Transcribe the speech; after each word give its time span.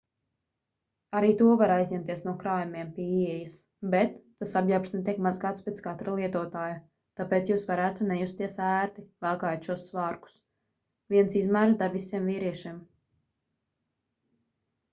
arī 1.17 1.27
to 1.41 1.47
var 1.61 1.71
aizņemties 1.73 2.23
no 2.27 2.31
krājumiem 2.43 2.87
pie 2.93 3.03
ieejas 3.17 3.57
bet 3.95 4.15
tas 4.43 4.55
apģērbs 4.61 4.95
netiek 4.95 5.19
mazgāts 5.25 5.65
pēc 5.67 5.81
katra 5.89 6.15
lietotāja 6.21 6.79
tāpēc 7.21 7.51
jūs 7.53 7.65
varētu 7.73 8.07
nejusties 8.13 8.57
ērti 8.69 9.05
valkājot 9.27 9.69
šos 9.71 9.83
svārkus 9.91 10.39
viens 11.17 11.37
izmērs 11.43 11.77
der 11.83 11.93
visiem 11.99 12.29
vīriešiem 12.33 12.81